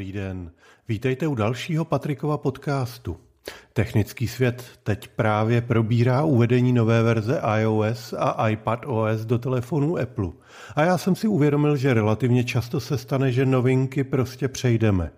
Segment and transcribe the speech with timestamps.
[0.00, 0.50] Dobrý den.
[0.88, 3.16] Vítejte u dalšího Patrikova podcastu.
[3.72, 10.28] Technický svět teď právě probírá uvedení nové verze iOS a iPadOS do telefonů Apple.
[10.74, 15.10] A já jsem si uvědomil, že relativně často se stane, že novinky prostě přejdeme.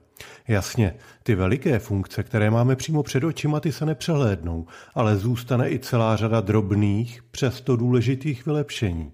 [0.48, 5.78] Jasně, ty veliké funkce, které máme přímo před očima, ty se nepřehlédnou, ale zůstane i
[5.78, 9.12] celá řada drobných, přesto důležitých vylepšení.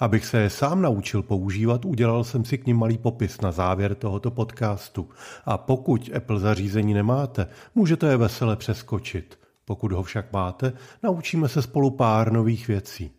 [0.00, 3.94] Abych se je sám naučil používat, udělal jsem si k ním malý popis na závěr
[3.94, 5.08] tohoto podcastu.
[5.44, 9.38] A pokud Apple zařízení nemáte, můžete je vesele přeskočit.
[9.64, 13.10] Pokud ho však máte, naučíme se spolu pár nových věcí.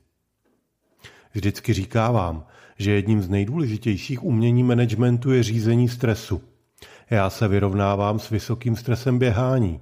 [1.33, 2.45] Vždycky říkávám,
[2.77, 6.41] že jedním z nejdůležitějších umění managementu je řízení stresu.
[7.09, 9.81] Já se vyrovnávám s vysokým stresem běhání.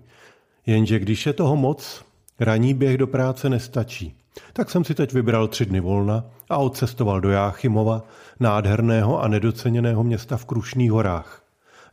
[0.65, 2.05] Jenže když je toho moc,
[2.39, 4.22] ranní běh do práce nestačí.
[4.53, 8.03] Tak jsem si teď vybral tři dny volna a odcestoval do Jáchymova,
[8.39, 11.43] nádherného a nedoceněného města v Krušných horách.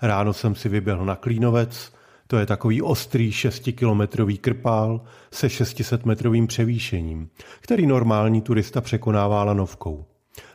[0.02, 1.92] Ráno jsem si vyběhl na Klínovec,
[2.26, 7.28] to je takový ostrý šestikilometrový krpál se 600-metrovým převýšením,
[7.60, 10.04] který normální turista překonává lanovkou.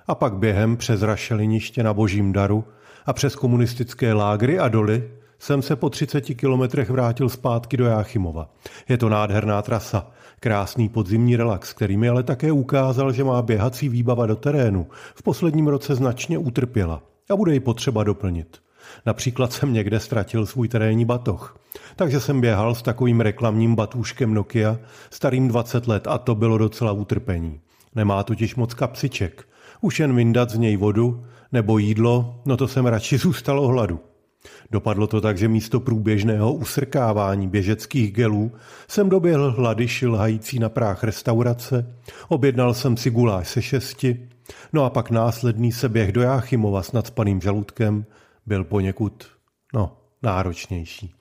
[0.08, 2.64] A pak během přes rašeliniště na Božím daru
[3.05, 8.49] a přes komunistické lágry a doly jsem se po 30 kilometrech vrátil zpátky do Jáchymova.
[8.89, 13.89] Je to nádherná trasa, krásný podzimní relax, který mi ale také ukázal, že má běhací
[13.89, 18.58] výbava do terénu v posledním roce značně utrpěla a bude ji potřeba doplnit.
[19.05, 21.58] Například jsem někde ztratil svůj terénní batoh.
[21.95, 26.92] Takže jsem běhal s takovým reklamním batůškem Nokia, starým 20 let a to bylo docela
[26.92, 27.59] utrpení.
[27.95, 29.47] Nemá totiž moc kapsiček.
[29.81, 33.99] Už jen vyndat z něj vodu nebo jídlo, no to jsem radši zůstalo hladu.
[34.71, 38.52] Dopadlo to tak, že místo průběžného usrkávání běžeckých gelů
[38.88, 41.95] jsem doběhl hlady šilhající na práh restaurace,
[42.27, 44.30] objednal jsem si guláš se šesti,
[44.73, 48.05] no a pak následný se běh do Jáchymova s nadspaným žaludkem
[48.45, 49.27] byl poněkud,
[49.73, 51.14] no, náročnější.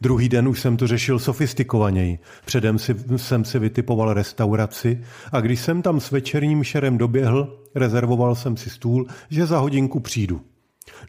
[0.00, 2.18] Druhý den už jsem to řešil sofistikovaněji.
[2.44, 8.34] Předem si, jsem si vytipoval restauraci a když jsem tam s večerním šerem doběhl, rezervoval
[8.34, 10.40] jsem si stůl, že za hodinku přijdu.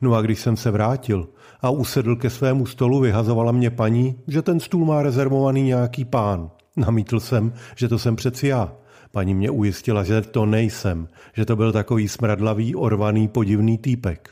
[0.02, 1.28] No a když jsem se vrátil
[1.62, 6.52] a usedl ke svému stolu, vyhazovala mě paní, že ten stůl má rezervovaný nějaký pán.
[6.78, 8.74] Namítl jsem, že to jsem přeci já.
[9.12, 14.30] Paní mě ujistila, že to nejsem, že to byl takový smradlavý, orvaný, podivný týpek.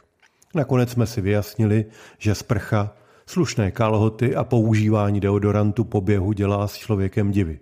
[0.56, 1.86] Nakonec jsme si vyjasnili,
[2.18, 2.94] že sprcha,
[3.26, 7.60] slušné kalhoty a používání deodorantu po běhu dělá s člověkem divy.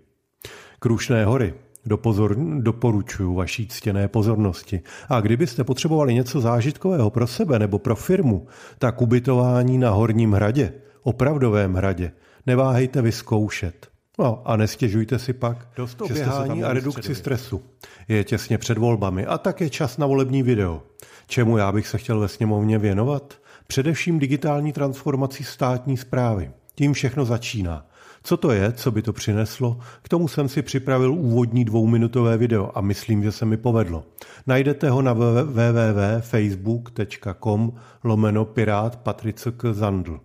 [0.79, 1.53] Krušné hory,
[1.89, 4.81] Dopozor, doporučuji vaší ctěné pozornosti.
[5.09, 8.47] A kdybyste potřebovali něco zážitkového pro sebe nebo pro firmu,
[8.79, 10.73] tak ubytování na Horním hradě,
[11.03, 12.11] opravdovém hradě,
[12.45, 13.87] neváhejte vyzkoušet.
[14.19, 17.61] No a nestěžujte si pak, Dost oběhání a redukci stresu.
[18.07, 20.83] Je těsně před volbami a tak je čas na volební video.
[21.27, 23.33] Čemu já bych se chtěl ve sněmovně věnovat?
[23.67, 26.51] Především digitální transformací státní zprávy.
[26.75, 27.88] Tím všechno začíná.
[28.29, 29.79] Co to je, co by to přineslo?
[30.01, 34.03] K tomu jsem si připravil úvodní dvouminutové video a myslím, že se mi povedlo.
[34.47, 37.73] Najdete ho na www.facebook.com
[38.03, 40.19] lomeno pirát Patricek Zandl.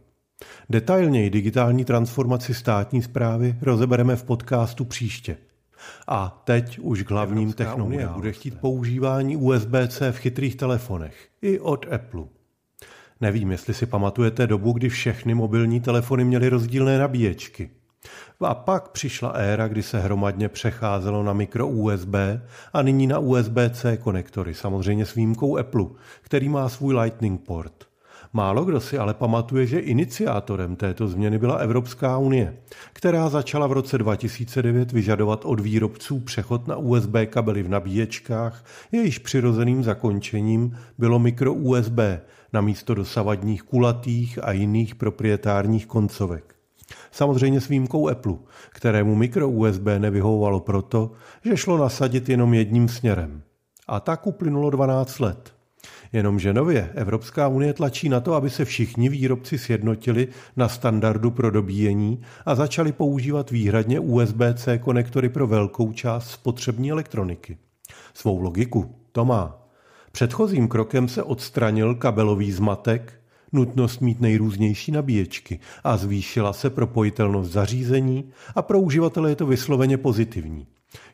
[0.71, 5.37] Detailněji digitální transformaci státní zprávy rozebereme v podcastu příště.
[6.09, 11.29] A teď už k hlavním technologiím bude chtít používání USB-C v chytrých telefonech.
[11.43, 12.25] I od Apple.
[13.21, 17.71] Nevím, jestli si pamatujete dobu, kdy všechny mobilní telefony měly rozdílné nabíječky.
[18.41, 22.15] A pak přišla éra, kdy se hromadně přecházelo na mikro USB
[22.73, 25.85] a nyní na USB-C konektory, samozřejmě s výjimkou Apple,
[26.23, 27.85] který má svůj Lightning port.
[28.37, 32.57] Málo kdo si ale pamatuje, že iniciátorem této změny byla Evropská unie,
[32.93, 39.19] která začala v roce 2009 vyžadovat od výrobců přechod na USB kabely v nabíječkách, jejíž
[39.19, 41.99] přirozeným zakončením bylo mikro USB
[42.53, 46.54] na místo dosavadních kulatých a jiných proprietárních koncovek.
[47.11, 48.35] Samozřejmě s výjimkou Apple,
[48.71, 51.13] kterému mikro USB nevyhovovalo proto,
[51.45, 53.43] že šlo nasadit jenom jedním směrem.
[53.89, 55.55] A tak uplynulo 12 let.
[56.13, 61.51] Jenomže nově Evropská unie tlačí na to, aby se všichni výrobci sjednotili na standardu pro
[61.51, 67.59] dobíjení a začali používat výhradně USB-C konektory pro velkou část spotřební elektroniky.
[68.15, 69.69] Svou logiku to má.
[70.13, 73.13] Předchozím krokem se odstranil kabelový zmatek,
[73.55, 78.25] nutnost mít nejrůznější nabíječky a zvýšila se propojitelnost zařízení
[78.55, 80.67] a pro uživatele je to vysloveně pozitivní.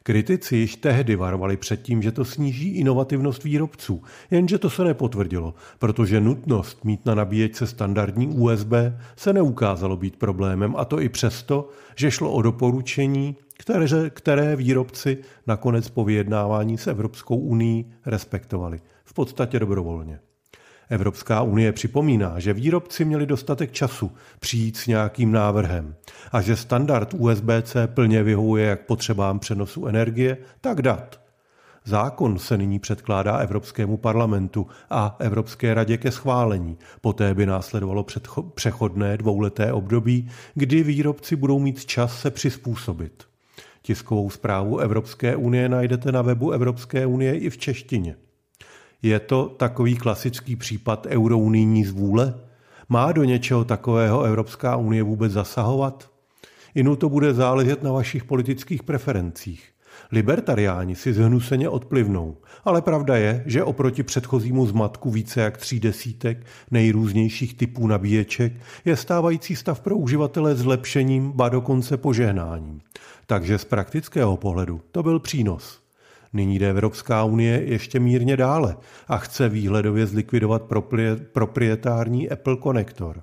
[0.02, 5.54] Kritici již tehdy varovali před tím, že to sníží inovativnost výrobců, jenže to se nepotvrdilo,
[5.78, 8.72] protože nutnost mít na nabíječce standardní USB
[9.16, 15.18] se neukázalo být problémem a to i přesto, že šlo o doporučení, které, které výrobci
[15.46, 18.80] nakonec po vyjednávání s Evropskou unii respektovali.
[19.04, 20.20] V podstatě dobrovolně.
[20.90, 25.94] Evropská unie připomíná, že výrobci měli dostatek času přijít s nějakým návrhem
[26.32, 31.20] a že standard USB-C plně vyhovuje jak potřebám přenosu energie, tak dat.
[31.84, 36.78] Zákon se nyní předkládá Evropskému parlamentu a Evropské radě ke schválení.
[37.00, 38.06] Poté by následovalo
[38.54, 43.24] přechodné dvouleté období, kdy výrobci budou mít čas se přizpůsobit.
[43.82, 48.16] Tiskovou zprávu Evropské unie najdete na webu Evropské unie i v češtině.
[49.02, 52.34] Je to takový klasický případ eurounijní zvůle?
[52.88, 56.10] Má do něčeho takového Evropská unie vůbec zasahovat?
[56.74, 59.70] Inu to bude záležet na vašich politických preferencích.
[60.12, 66.46] Libertariáni si zhnuseně odplivnou, ale pravda je, že oproti předchozímu zmatku více jak tří desítek
[66.70, 68.52] nejrůznějších typů nabíječek
[68.84, 72.80] je stávající stav pro uživatele zlepšením, ba dokonce požehnáním.
[73.26, 75.79] Takže z praktického pohledu to byl přínos.
[76.32, 78.76] Nyní jde Evropská unie ještě mírně dále
[79.08, 80.62] a chce výhledově zlikvidovat
[81.32, 83.22] proprietární Apple konektor.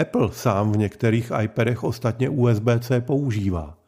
[0.00, 3.78] Apple sám v některých iPadech ostatně USB-C používá.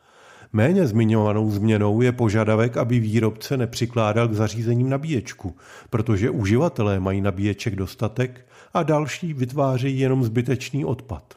[0.53, 5.57] Méně zmiňovanou změnou je požadavek, aby výrobce nepřikládal k zařízením nabíječku,
[5.91, 11.35] protože uživatelé mají nabíječek dostatek a další vytvářejí jenom zbytečný odpad.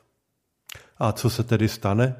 [0.97, 2.15] A co se tedy stane?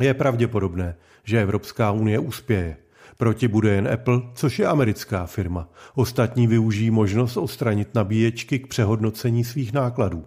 [0.00, 2.76] Je pravděpodobné, že Evropská unie uspěje.
[3.18, 5.68] Proti bude jen Apple, což je americká firma.
[5.94, 10.24] Ostatní využijí možnost odstranit nabíječky k přehodnocení svých nákladů.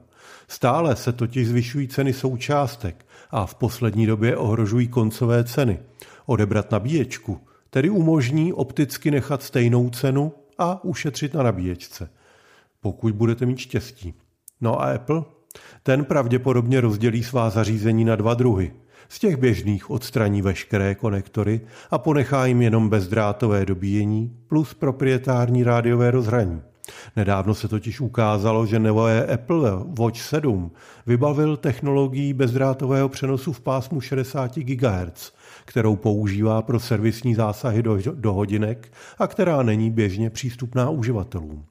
[0.48, 5.80] Stále se totiž zvyšují ceny součástek a v poslední době ohrožují koncové ceny.
[6.26, 7.40] Odebrat nabíječku
[7.70, 12.10] tedy umožní opticky nechat stejnou cenu a ušetřit na nabíječce.
[12.82, 14.14] Pokud budete mít štěstí.
[14.62, 15.24] No a Apple?
[15.84, 18.74] Ten pravděpodobně rozdělí svá zařízení na dva druhy.
[19.10, 21.62] Z těch běžných odstraní veškeré konektory
[21.92, 26.62] a ponechá jim jenom bezdrátové dobíjení plus proprietární rádiové rozhraní.
[27.16, 30.72] Nedávno se totiž ukázalo, že nové Apple Watch 7
[31.06, 35.32] vybavil technologií bezdrátového přenosu v pásmu 60 GHz,
[35.66, 41.66] kterou používá pro servisní zásahy do, do hodinek a která není běžně přístupná uživatelům.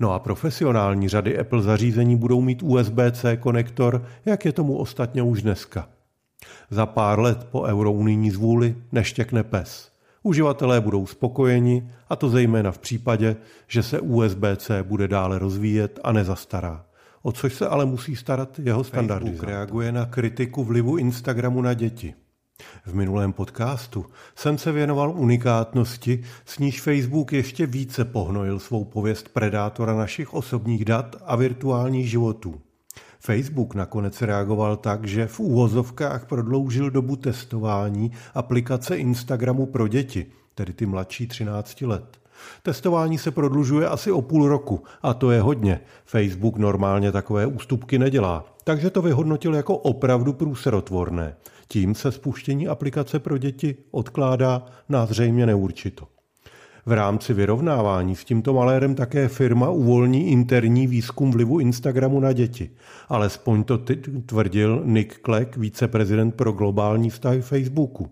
[0.00, 5.42] No a profesionální řady Apple zařízení budou mít USB-C konektor, jak je tomu ostatně už
[5.42, 5.88] dneska.
[6.70, 9.90] Za pár let po eurounijní zvůli neštěkne pes.
[10.22, 13.36] Uživatelé budou spokojeni, a to zejména v případě,
[13.66, 16.84] že se USB-C bude dále rozvíjet a nezastará.
[17.22, 19.36] O což se ale musí starat jeho standardizátor.
[19.36, 22.14] Facebook reaguje na kritiku vlivu Instagramu na děti.
[22.86, 24.06] V minulém podcastu
[24.36, 30.84] jsem se věnoval unikátnosti, s níž Facebook ještě více pohnojil svou pověst predátora našich osobních
[30.84, 32.60] dat a virtuálních životů.
[33.20, 40.72] Facebook nakonec reagoval tak, že v úvozovkách prodloužil dobu testování aplikace Instagramu pro děti, tedy
[40.72, 42.18] ty mladší 13 let.
[42.62, 45.80] Testování se prodlužuje asi o půl roku a to je hodně.
[46.04, 51.36] Facebook normálně takové ústupky nedělá, takže to vyhodnotil jako opravdu průserotvorné.
[51.68, 56.17] Tím se spuštění aplikace pro děti odkládá na zřejmě neurčito.
[56.88, 62.70] V rámci vyrovnávání s tímto malérem také firma uvolní interní výzkum vlivu Instagramu na děti.
[63.08, 63.78] Alespoň to
[64.26, 68.10] tvrdil Nick Clegg, viceprezident pro globální vztahy Facebooku.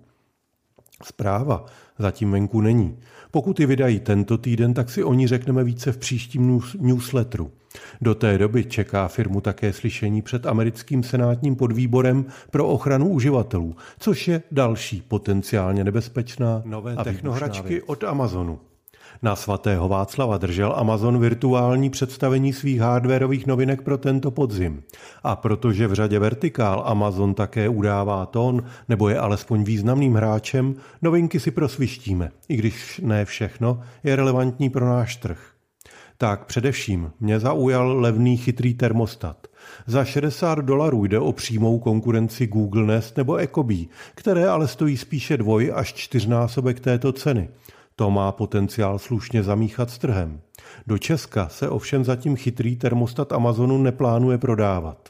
[1.04, 1.66] Zpráva
[1.98, 2.98] zatím venku není.
[3.30, 7.50] Pokud ji vydají tento týden, tak si o ní řekneme více v příštím newsletteru.
[8.00, 14.28] Do té doby čeká firmu také slyšení před americkým senátním podvýborem pro ochranu uživatelů, což
[14.28, 18.58] je další potenciálně nebezpečná nové technohračky od Amazonu.
[19.22, 24.82] Na svatého Václava držel Amazon virtuální představení svých hardwareových novinek pro tento podzim.
[25.24, 31.40] A protože v řadě vertikál Amazon také udává tón, nebo je alespoň významným hráčem, novinky
[31.40, 35.55] si prosvištíme, i když ne všechno je relevantní pro náš trh.
[36.18, 39.46] Tak především mě zaujal levný chytrý termostat.
[39.86, 45.36] Za 60 dolarů jde o přímou konkurenci Google Nest nebo Ecobee, které ale stojí spíše
[45.36, 47.48] dvoj až čtyřnásobek této ceny.
[47.96, 50.40] To má potenciál slušně zamíchat s trhem.
[50.86, 55.08] Do Česka se ovšem zatím chytrý termostat Amazonu neplánuje prodávat.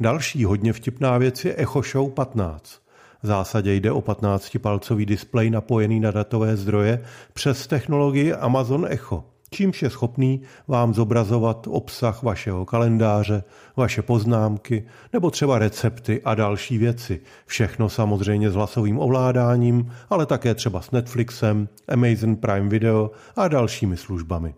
[0.00, 2.80] Další hodně vtipná věc je Echo Show 15.
[3.22, 9.82] V zásadě jde o 15-palcový displej napojený na datové zdroje přes technologii Amazon Echo čímž
[9.82, 13.44] je schopný vám zobrazovat obsah vašeho kalendáře,
[13.76, 17.20] vaše poznámky nebo třeba recepty a další věci.
[17.46, 23.96] Všechno samozřejmě s hlasovým ovládáním, ale také třeba s Netflixem, Amazon Prime Video a dalšími
[23.96, 24.54] službami.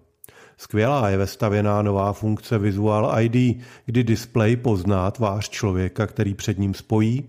[0.57, 6.75] Skvělá je vestavěná nová funkce Visual ID, kdy displej pozná tvář člověka, který před ním
[6.75, 7.25] spojí,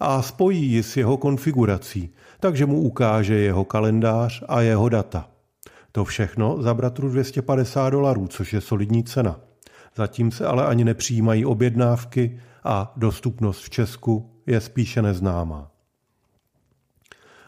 [0.00, 5.33] a spojí ji s jeho konfigurací, takže mu ukáže jeho kalendář a jeho data.
[5.96, 9.40] To všechno za bratru 250 dolarů, což je solidní cena.
[9.96, 15.70] Zatím se ale ani nepřijímají objednávky a dostupnost v Česku je spíše neznámá.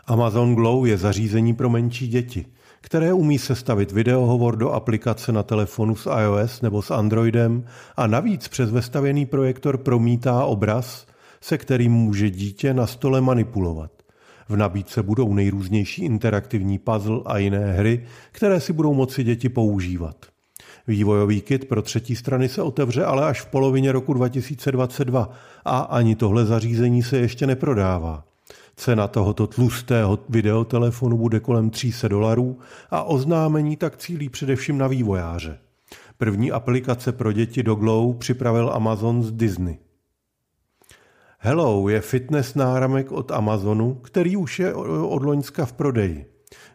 [0.07, 2.47] Amazon Glow je zařízení pro menší děti,
[2.81, 7.65] které umí sestavit videohovor do aplikace na telefonu s iOS nebo s Androidem
[7.97, 11.07] a navíc přes vestavěný projektor promítá obraz,
[11.41, 13.96] se kterým může dítě na stole manipulovat.
[14.49, 20.17] V nabídce budou nejrůznější interaktivní puzzle a jiné hry, které si budou moci děti používat.
[20.87, 25.31] Vývojový kit pro třetí strany se otevře ale až v polovině roku 2022
[25.65, 28.25] a ani tohle zařízení se ještě neprodává.
[28.76, 32.59] Cena tohoto tlustého videotelefonu bude kolem 300 dolarů
[32.91, 35.59] a oznámení tak cílí především na vývojáře.
[36.19, 39.79] První aplikace pro děti do Glow připravil Amazon z Disney.
[41.47, 46.26] Hello je fitness náramek od Amazonu, který už je od Loňska v prodeji.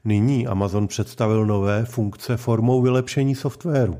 [0.05, 3.97] Nyní Amazon představil nové funkce formou vylepšení softwaru.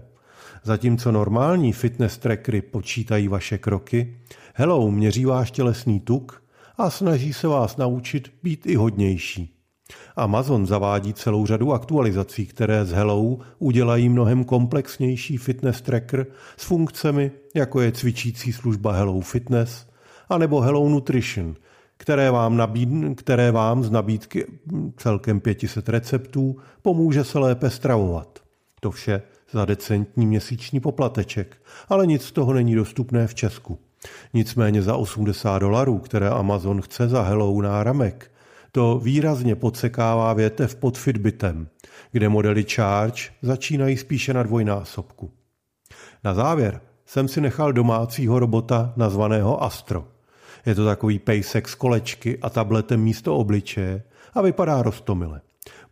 [0.63, 4.18] Zatímco normální fitness trackery počítají vaše kroky,
[4.54, 6.44] Hello měří váš tělesný tuk
[6.78, 9.58] a snaží se vás naučit být i hodnější.
[10.16, 16.25] Amazon zavádí celou řadu aktualizací, které z Hello udělají mnohem komplexnější fitness tracker
[16.58, 19.90] s funkcemi, jako je cvičící služba Hello Fitness
[20.31, 21.55] anebo Hello Nutrition,
[21.97, 24.45] které vám, nabíd, které vám z nabídky
[24.97, 28.39] celkem 500 receptů pomůže se lépe stravovat.
[28.79, 29.21] To vše
[29.51, 31.57] za decentní měsíční poplateček,
[31.89, 33.79] ale nic z toho není dostupné v Česku.
[34.33, 38.31] Nicméně za 80 dolarů, které Amazon chce za Hello náramek,
[38.71, 41.67] to výrazně podsekává větev pod Fitbitem,
[42.11, 45.31] kde modely Charge začínají spíše na dvojnásobku.
[46.23, 50.07] Na závěr jsem si nechal domácího robota nazvaného Astro.
[50.65, 54.03] Je to takový pejsek z kolečky a tabletem místo obličeje
[54.34, 55.41] a vypadá rostomile.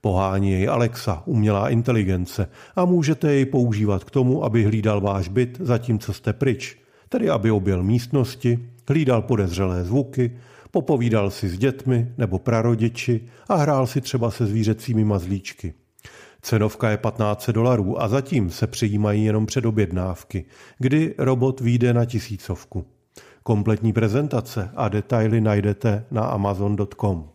[0.01, 5.57] Pohání jej Alexa, umělá inteligence, a můžete jej používat k tomu, aby hlídal váš byt,
[5.61, 6.77] zatímco jste pryč,
[7.09, 10.37] tedy aby objel místnosti, hlídal podezřelé zvuky,
[10.71, 15.73] popovídal si s dětmi nebo prarodiči a hrál si třeba se zvířecími mazlíčky.
[16.41, 20.45] Cenovka je 15 dolarů a zatím se přijímají jenom předobjednávky,
[20.77, 22.85] kdy robot vyjde na tisícovku.
[23.49, 27.29] Kompletní prezentace a detaily najdete na amazon.com.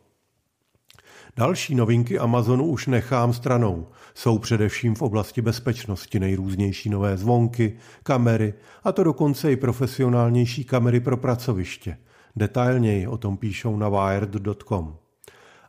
[1.37, 3.87] Další novinky Amazonu už nechám stranou.
[4.15, 8.55] Jsou především v oblasti bezpečnosti nejrůznější nové zvonky, kamery
[8.85, 11.99] a to dokonce i profesionálnější kamery pro pracoviště.
[12.37, 14.97] Detailněji o tom píšou na wired.com.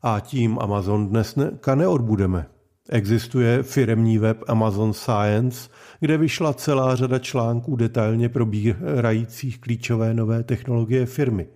[0.03, 2.45] A tím Amazon dnes ne, neodbudeme.
[2.89, 11.05] Existuje firemní web Amazon Science, kde vyšla celá řada článků detailně probírajících klíčové nové technologie
[11.05, 11.47] firmy.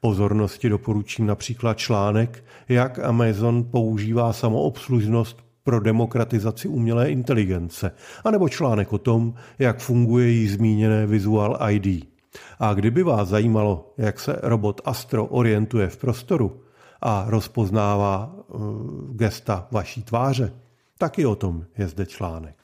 [0.00, 7.92] Pozornosti doporučím například článek, jak Amazon používá samoobslužnost pro demokratizaci umělé inteligence,
[8.24, 12.04] anebo článek o tom, jak funguje jí zmíněné Visual ID.
[12.58, 16.60] A kdyby vás zajímalo, jak se robot Astro orientuje v prostoru
[17.00, 20.63] a rozpoznává uh, gesta vaší tváře,
[20.98, 22.56] taky o tom je zde článek.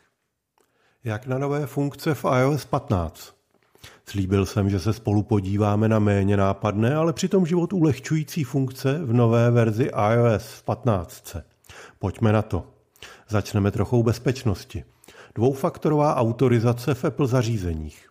[1.05, 3.35] Jak na nové funkce v iOS 15?
[4.07, 9.13] Slíbil jsem, že se spolu podíváme na méně nápadné, ale přitom život ulehčující funkce v
[9.13, 11.37] nové verzi iOS v 15.
[11.99, 12.67] Pojďme na to.
[13.29, 14.85] Začneme trochou bezpečnosti.
[15.35, 18.11] Dvoufaktorová autorizace v Apple zařízeních.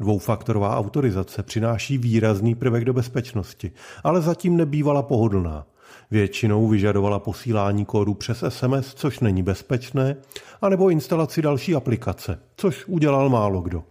[0.00, 3.72] Dvoufaktorová autorizace přináší výrazný prvek do bezpečnosti,
[4.04, 5.66] ale zatím nebývala pohodlná.
[6.12, 10.16] Většinou vyžadovala posílání kódu přes SMS, což není bezpečné,
[10.62, 13.84] anebo instalaci další aplikace, což udělal málo kdo.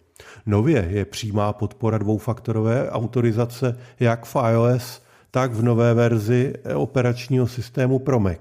[0.45, 5.01] Nově je přímá podpora dvoufaktorové autorizace jak v iOS,
[5.31, 8.39] tak v nové verzi operačního systému pro Mac.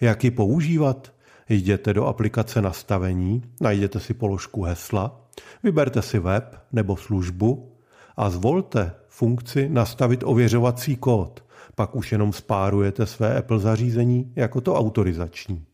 [0.00, 1.12] Jak ji používat?
[1.48, 5.20] Jděte do aplikace nastavení, najděte si položku hesla,
[5.62, 7.72] vyberte si web nebo službu
[8.16, 11.42] a zvolte funkci nastavit ověřovací kód.
[11.74, 15.64] Pak už jenom spárujete své Apple zařízení jako to autorizační.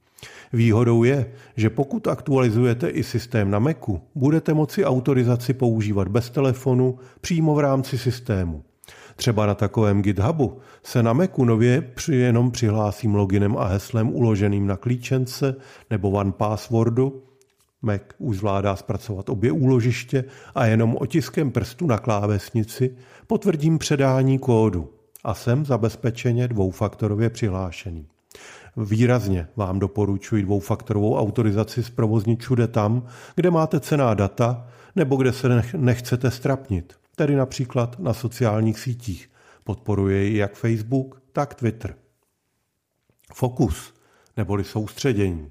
[0.52, 1.26] Výhodou je,
[1.57, 7.61] že pokud aktualizujete i systém na Macu, budete moci autorizaci používat bez telefonu přímo v
[7.61, 8.64] rámci systému.
[9.16, 14.66] Třeba na takovém GitHubu se na Macu nově při jenom přihlásím loginem a heslem uloženým
[14.66, 15.57] na klíčence
[15.90, 17.23] nebo one passwordu.
[17.83, 20.25] Mac už zvládá zpracovat obě úložiště
[20.55, 24.96] a jenom otiskem prstu na klávesnici potvrdím předání kódu
[25.26, 28.06] a jsem zabezpečeně dvoufaktorově přihlášený.
[28.76, 34.66] Výrazně vám doporučuji dvoufaktorovou autorizaci zprovoznit všude tam, kde máte cená data
[34.97, 39.30] nebo kde se nechcete strapnit, tedy například na sociálních sítích.
[39.64, 41.95] Podporuje ji jak Facebook, tak Twitter.
[43.35, 43.95] Fokus
[44.37, 45.50] neboli soustředění.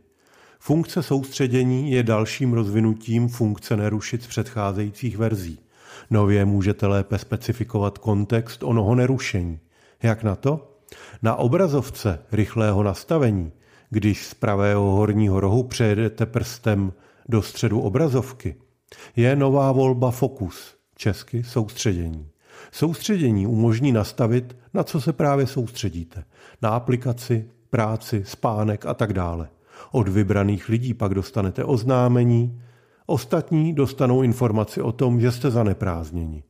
[0.60, 5.60] Funkce soustředění je dalším rozvinutím funkce nerušit z předcházejících verzí.
[6.10, 9.60] Nově můžete lépe specifikovat kontext onoho nerušení.
[10.06, 10.78] Jak na to?
[11.22, 13.52] Na obrazovce rychlého nastavení,
[13.90, 16.94] když z pravého horního rohu přejedete prstem
[17.30, 18.56] do středu obrazovky,
[19.16, 22.30] je nová volba Fokus, česky soustředění.
[22.72, 26.24] Soustředění umožní nastavit, na co se právě soustředíte.
[26.62, 29.50] Na aplikaci, práci, spánek a tak dále.
[29.92, 32.62] Od vybraných lidí pak dostanete oznámení,
[33.06, 36.44] ostatní dostanou informaci o tom, že jste zaneprázdněni.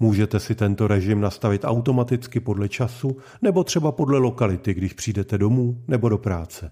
[0.00, 5.82] Můžete si tento režim nastavit automaticky podle času nebo třeba podle lokality, když přijdete domů
[5.88, 6.70] nebo do práce.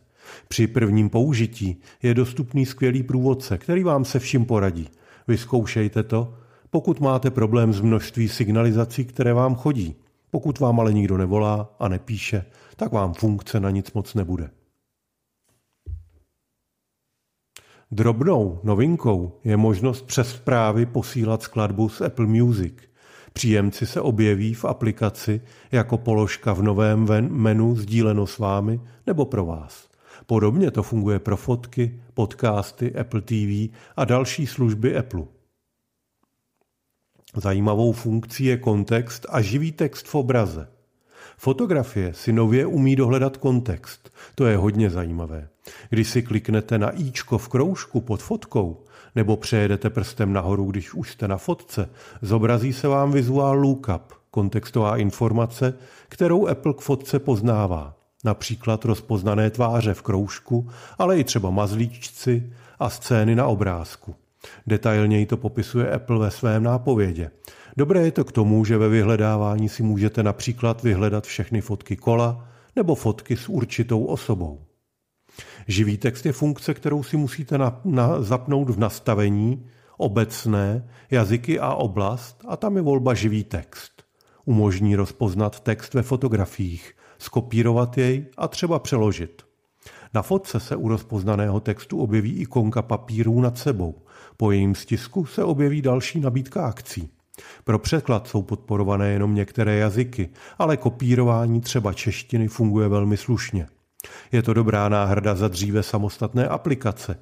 [0.48, 4.88] Při prvním použití je dostupný skvělý průvodce, který vám se vším poradí.
[5.28, 6.34] Vyzkoušejte to,
[6.70, 9.96] pokud máte problém s množství signalizací, které vám chodí.
[10.30, 12.44] Pokud vám ale nikdo nevolá a nepíše,
[12.76, 14.50] tak vám funkce na nic moc nebude.
[17.90, 22.74] Drobnou novinkou je možnost přes zprávy posílat skladbu z Apple Music.
[23.32, 25.40] Příjemci se objeví v aplikaci
[25.72, 29.88] jako položka v novém menu sdíleno s vámi nebo pro vás.
[30.26, 35.24] Podobně to funguje pro fotky, podcasty, Apple TV a další služby Apple.
[37.36, 40.75] Zajímavou funkcí je kontext a živý text v obraze.
[41.38, 44.12] Fotografie si nově umí dohledat kontext.
[44.34, 45.48] To je hodně zajímavé.
[45.90, 51.10] Když si kliknete na íčko v kroužku pod fotkou, nebo přejedete prstem nahoru, když už
[51.10, 51.88] jste na fotce,
[52.22, 55.74] zobrazí se vám vizuál lookup, kontextová informace,
[56.08, 57.94] kterou Apple k fotce poznává.
[58.24, 64.14] Například rozpoznané tváře v kroužku, ale i třeba mazlíčci a scény na obrázku.
[64.66, 67.30] Detailněji to popisuje Apple ve svém nápovědě.
[67.78, 72.48] Dobré je to k tomu, že ve vyhledávání si můžete například vyhledat všechny fotky kola
[72.76, 74.64] nebo fotky s určitou osobou.
[75.68, 81.74] Živý text je funkce, kterou si musíte na, na, zapnout v nastavení, obecné, jazyky a
[81.74, 84.02] oblast a tam je volba živý text.
[84.44, 89.42] Umožní rozpoznat text ve fotografiích, skopírovat jej a třeba přeložit.
[90.14, 93.94] Na fotce se u rozpoznaného textu objeví ikonka papírů nad sebou.
[94.36, 97.15] Po jejím stisku se objeví další nabídka akcí.
[97.64, 103.66] Pro překlad jsou podporované jenom některé jazyky, ale kopírování třeba češtiny funguje velmi slušně.
[104.32, 107.18] Je to dobrá náhrada za dříve samostatné aplikace.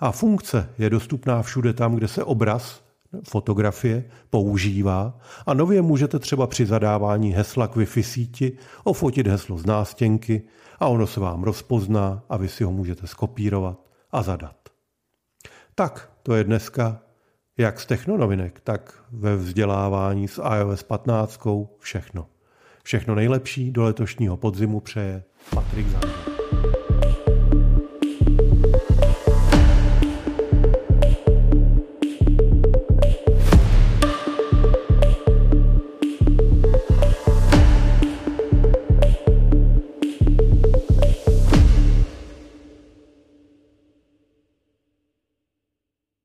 [0.00, 2.84] A funkce je dostupná všude tam, kde se obraz,
[3.28, 8.52] fotografie, používá a nově můžete třeba při zadávání hesla k Wi-Fi síti
[8.84, 10.42] ofotit heslo z nástěnky
[10.78, 13.78] a ono se vám rozpozná a vy si ho můžete skopírovat
[14.12, 14.56] a zadat.
[15.74, 17.00] Tak, to je dneska
[17.58, 21.40] jak z technonovinek, tak ve vzdělávání s iOS 15
[21.78, 22.26] všechno.
[22.82, 26.23] Všechno nejlepší do letošního podzimu přeje Patrik Zander.